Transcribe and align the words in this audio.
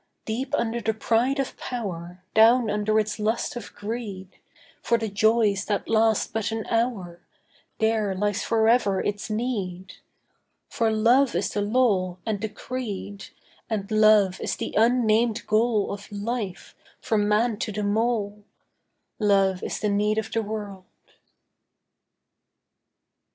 Deep 0.25 0.55
under 0.55 0.81
the 0.81 0.95
pride 0.95 1.37
of 1.37 1.55
power, 1.57 2.23
Down 2.33 2.71
under 2.71 2.99
its 2.99 3.19
lust 3.19 3.55
of 3.55 3.75
greed, 3.75 4.39
For 4.81 4.97
the 4.97 5.09
joys 5.09 5.65
that 5.65 5.87
last 5.87 6.33
but 6.33 6.51
an 6.51 6.65
hour, 6.71 7.21
There 7.77 8.15
lies 8.15 8.41
forever 8.43 8.99
its 8.99 9.29
need. 9.29 9.97
For 10.71 10.89
love 10.91 11.35
is 11.35 11.51
the 11.53 11.61
law 11.61 12.17
and 12.25 12.41
the 12.41 12.49
creed 12.49 13.25
And 13.69 13.91
love 13.91 14.41
is 14.41 14.55
the 14.55 14.73
unnamed 14.75 15.45
goal 15.45 15.91
Of 15.93 16.11
life, 16.11 16.73
from 16.99 17.27
man 17.29 17.57
to 17.59 17.71
the 17.71 17.83
mole. 17.83 18.43
Love 19.19 19.61
is 19.61 19.79
the 19.79 19.89
need 19.89 20.17
of 20.17 20.31
the 20.31 20.41
world. 20.41 20.85